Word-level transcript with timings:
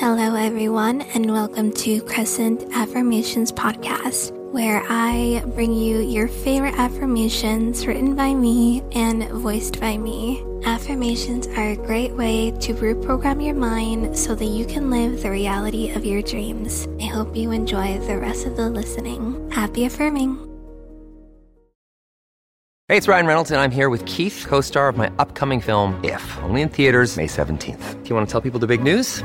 Hello, 0.00 0.36
everyone, 0.36 1.00
and 1.00 1.32
welcome 1.32 1.72
to 1.72 2.00
Crescent 2.02 2.62
Affirmations 2.72 3.50
Podcast, 3.50 4.30
where 4.52 4.84
I 4.88 5.42
bring 5.56 5.72
you 5.72 5.98
your 5.98 6.28
favorite 6.28 6.76
affirmations 6.78 7.84
written 7.84 8.14
by 8.14 8.32
me 8.32 8.84
and 8.92 9.28
voiced 9.30 9.80
by 9.80 9.96
me. 9.98 10.44
Affirmations 10.64 11.48
are 11.48 11.70
a 11.70 11.76
great 11.76 12.12
way 12.12 12.52
to 12.60 12.74
reprogram 12.74 13.44
your 13.44 13.56
mind 13.56 14.16
so 14.16 14.36
that 14.36 14.44
you 14.44 14.64
can 14.66 14.88
live 14.88 15.20
the 15.20 15.32
reality 15.32 15.90
of 15.90 16.06
your 16.06 16.22
dreams. 16.22 16.86
I 17.00 17.06
hope 17.06 17.34
you 17.36 17.50
enjoy 17.50 17.98
the 17.98 18.18
rest 18.18 18.46
of 18.46 18.56
the 18.56 18.70
listening. 18.70 19.50
Happy 19.50 19.84
affirming. 19.84 20.36
Hey, 22.86 22.98
it's 22.98 23.08
Ryan 23.08 23.26
Reynolds, 23.26 23.50
and 23.50 23.60
I'm 23.60 23.72
here 23.72 23.90
with 23.90 24.06
Keith, 24.06 24.46
co 24.46 24.60
star 24.60 24.88
of 24.88 24.96
my 24.96 25.10
upcoming 25.18 25.60
film, 25.60 25.98
If, 26.04 26.38
only 26.44 26.62
in 26.62 26.68
theaters, 26.68 27.16
May 27.16 27.26
17th. 27.26 28.00
Do 28.04 28.08
you 28.08 28.14
want 28.14 28.28
to 28.28 28.30
tell 28.30 28.40
people 28.40 28.60
the 28.60 28.68
big 28.68 28.80
news? 28.80 29.24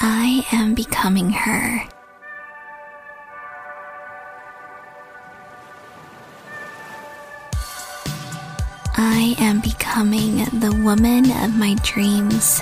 I 0.00 0.46
am 0.52 0.74
becoming 0.74 1.30
her. 1.30 1.82
I 8.96 9.34
am 9.38 9.60
becoming 9.60 10.44
the 10.60 10.72
woman 10.82 11.30
of 11.30 11.56
my 11.56 11.74
dreams. 11.82 12.60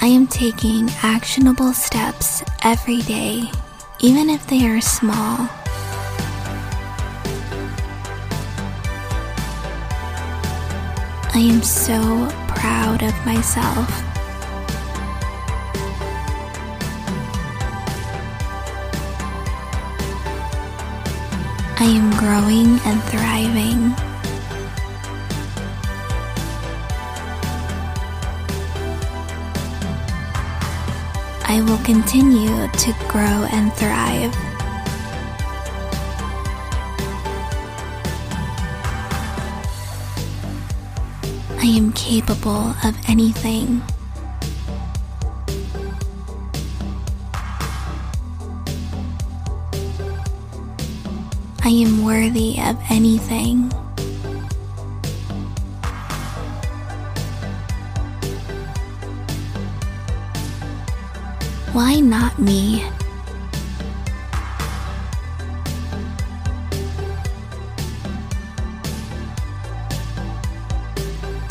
I 0.00 0.06
am 0.06 0.26
taking 0.26 0.88
actionable 1.02 1.72
steps 1.72 2.42
every 2.62 3.02
day, 3.02 3.50
even 4.00 4.30
if 4.30 4.46
they 4.46 4.66
are 4.66 4.80
small. 4.80 5.48
I 11.38 11.42
am 11.42 11.62
so 11.62 12.00
proud 12.48 13.00
of 13.04 13.14
myself. 13.24 13.88
I 21.78 21.84
am 21.84 22.10
growing 22.18 22.80
and 22.84 23.00
thriving. 23.04 23.94
I 31.46 31.62
will 31.62 31.78
continue 31.84 32.66
to 32.66 32.92
grow 33.06 33.46
and 33.52 33.72
thrive. 33.74 34.47
I 41.60 41.64
am 41.64 41.92
capable 41.92 42.74
of 42.84 42.96
anything. 43.08 43.82
I 51.64 51.68
am 51.68 52.04
worthy 52.04 52.60
of 52.60 52.78
anything. 52.88 53.70
Why 61.72 62.00
not 62.00 62.38
me? 62.38 62.84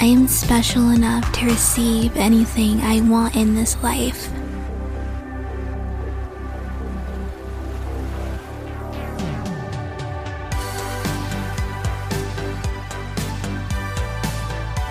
I 0.00 0.04
am 0.04 0.28
special 0.28 0.90
enough 0.90 1.32
to 1.32 1.46
receive 1.46 2.16
anything 2.16 2.80
I 2.82 3.00
want 3.00 3.34
in 3.34 3.56
this 3.56 3.82
life. 3.82 4.30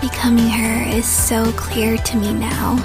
Becoming 0.02 0.50
her 0.50 0.84
is 0.90 1.06
so 1.06 1.54
clear 1.54 1.96
to 1.96 2.18
me 2.18 2.34
now. 2.34 2.76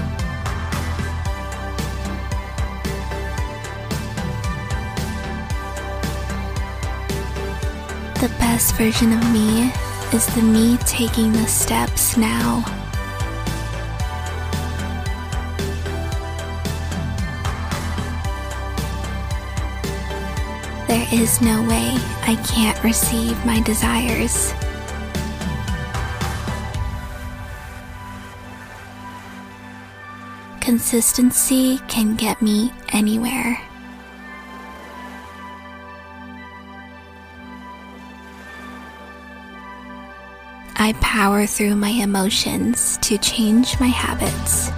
The 8.21 8.29
best 8.39 8.77
version 8.77 9.13
of 9.13 9.33
me 9.33 9.73
is 10.15 10.27
the 10.35 10.43
me 10.43 10.77
taking 10.79 11.33
the 11.33 11.47
steps 11.47 12.19
now. 12.19 12.63
There 20.87 21.07
is 21.11 21.41
no 21.41 21.63
way 21.63 21.97
I 22.27 22.39
can't 22.47 22.83
receive 22.85 23.43
my 23.47 23.63
desires. 23.63 24.53
Consistency 30.61 31.79
can 31.89 32.17
get 32.17 32.43
me 32.43 32.71
anywhere. 32.91 33.59
I 40.85 40.95
power 40.95 41.47
through 41.47 41.77
my 41.77 41.91
emotions 41.91 42.99
to 43.03 43.17
change 43.17 43.79
my 43.79 43.87
habits. 43.87 44.69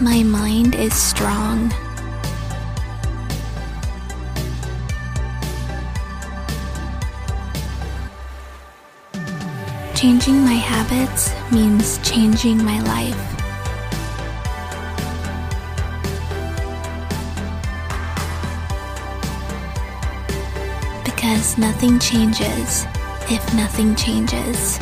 My 0.00 0.22
mind 0.22 0.76
is 0.76 0.94
strong. 0.94 1.72
Changing 9.96 10.44
my 10.44 10.52
habits 10.52 11.34
means 11.50 11.98
changing 12.08 12.64
my 12.64 12.80
life. 12.82 13.39
Because 21.20 21.58
nothing 21.58 21.98
changes 21.98 22.86
if 23.28 23.44
nothing 23.54 23.94
changes. 23.94 24.80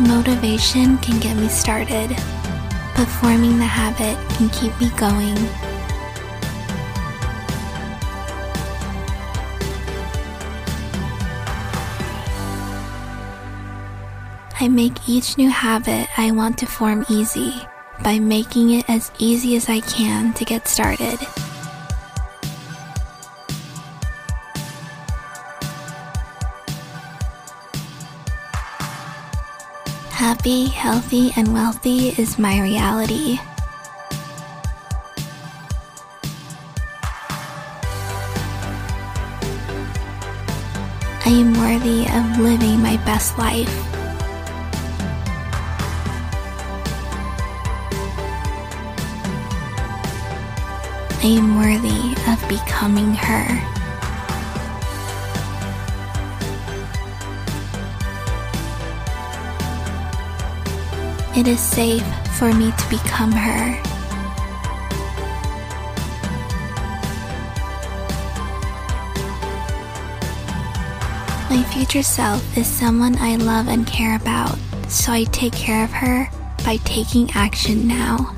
Motivation 0.00 0.96
can 1.04 1.20
get 1.20 1.36
me 1.36 1.46
started, 1.48 2.08
but 2.96 3.04
forming 3.20 3.58
the 3.58 3.66
habit 3.66 4.16
can 4.30 4.48
keep 4.48 4.72
me 4.80 4.88
going. 4.96 5.36
I 14.58 14.68
make 14.68 15.06
each 15.06 15.36
new 15.36 15.50
habit 15.50 16.08
I 16.16 16.30
want 16.30 16.56
to 16.58 16.66
form 16.66 17.04
easy 17.10 17.68
by 18.02 18.18
making 18.18 18.70
it 18.70 18.88
as 18.88 19.10
easy 19.18 19.56
as 19.56 19.68
I 19.68 19.80
can 19.80 20.32
to 20.34 20.44
get 20.44 20.68
started. 20.68 21.18
Happy, 30.10 30.66
healthy, 30.66 31.32
and 31.36 31.52
wealthy 31.52 32.08
is 32.20 32.38
my 32.38 32.60
reality. 32.60 33.38
I 41.24 41.30
am 41.30 41.52
worthy 41.54 42.06
of 42.08 42.40
living 42.40 42.80
my 42.80 42.96
best 43.04 43.36
life. 43.36 43.97
I 51.20 51.26
am 51.26 51.56
worthy 51.58 52.14
of 52.30 52.48
becoming 52.48 53.12
her. 53.12 53.44
It 61.36 61.48
is 61.48 61.58
safe 61.58 62.06
for 62.38 62.54
me 62.54 62.70
to 62.70 62.88
become 62.88 63.32
her. 63.32 63.82
My 71.50 71.64
future 71.72 72.04
self 72.04 72.56
is 72.56 72.68
someone 72.68 73.16
I 73.18 73.34
love 73.36 73.66
and 73.66 73.84
care 73.86 74.14
about, 74.14 74.56
so 74.88 75.12
I 75.12 75.24
take 75.24 75.52
care 75.52 75.82
of 75.82 75.90
her 75.90 76.30
by 76.64 76.76
taking 76.84 77.28
action 77.32 77.88
now. 77.88 78.37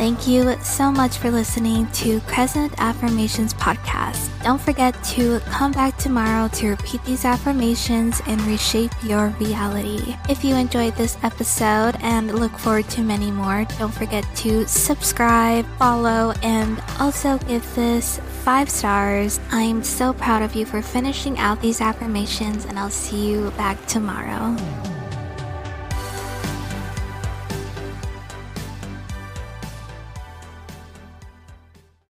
Thank 0.00 0.26
you 0.26 0.56
so 0.62 0.90
much 0.90 1.18
for 1.18 1.30
listening 1.30 1.86
to 1.88 2.20
Crescent 2.20 2.72
Affirmations 2.78 3.52
podcast. 3.52 4.30
Don't 4.42 4.58
forget 4.58 4.94
to 5.04 5.40
come 5.40 5.72
back 5.72 5.98
tomorrow 5.98 6.48
to 6.54 6.70
repeat 6.70 7.04
these 7.04 7.26
affirmations 7.26 8.22
and 8.26 8.40
reshape 8.46 8.92
your 9.04 9.28
reality. 9.38 10.16
If 10.26 10.42
you 10.42 10.54
enjoyed 10.54 10.96
this 10.96 11.18
episode 11.22 11.96
and 12.00 12.34
look 12.34 12.56
forward 12.56 12.88
to 12.88 13.02
many 13.02 13.30
more, 13.30 13.66
don't 13.78 13.92
forget 13.92 14.24
to 14.36 14.66
subscribe, 14.66 15.66
follow, 15.76 16.32
and 16.42 16.82
also 16.98 17.36
give 17.40 17.74
this 17.74 18.20
five 18.42 18.70
stars. 18.70 19.38
I'm 19.50 19.84
so 19.84 20.14
proud 20.14 20.40
of 20.40 20.54
you 20.54 20.64
for 20.64 20.80
finishing 20.80 21.38
out 21.38 21.60
these 21.60 21.82
affirmations, 21.82 22.64
and 22.64 22.78
I'll 22.78 22.88
see 22.88 23.28
you 23.28 23.50
back 23.50 23.84
tomorrow. 23.86 24.56